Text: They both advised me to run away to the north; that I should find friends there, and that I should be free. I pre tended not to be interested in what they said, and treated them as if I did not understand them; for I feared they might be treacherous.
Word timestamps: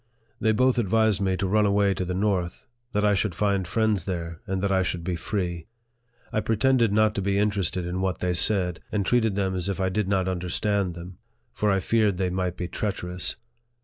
They 0.39 0.51
both 0.51 0.79
advised 0.79 1.21
me 1.21 1.37
to 1.37 1.45
run 1.47 1.67
away 1.67 1.93
to 1.93 2.03
the 2.03 2.15
north; 2.15 2.65
that 2.91 3.05
I 3.05 3.13
should 3.13 3.35
find 3.35 3.67
friends 3.67 4.05
there, 4.05 4.41
and 4.47 4.59
that 4.63 4.71
I 4.71 4.81
should 4.81 5.03
be 5.03 5.15
free. 5.15 5.67
I 6.33 6.41
pre 6.41 6.55
tended 6.57 6.91
not 6.91 7.13
to 7.13 7.21
be 7.21 7.37
interested 7.37 7.85
in 7.85 8.01
what 8.01 8.17
they 8.17 8.33
said, 8.33 8.79
and 8.91 9.05
treated 9.05 9.35
them 9.35 9.53
as 9.53 9.69
if 9.69 9.79
I 9.79 9.89
did 9.89 10.07
not 10.07 10.27
understand 10.27 10.95
them; 10.95 11.19
for 11.53 11.69
I 11.69 11.79
feared 11.79 12.17
they 12.17 12.31
might 12.31 12.57
be 12.57 12.67
treacherous. 12.67 13.35